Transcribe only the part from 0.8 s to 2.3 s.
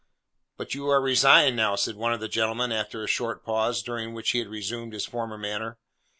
are resigned now!' said one of the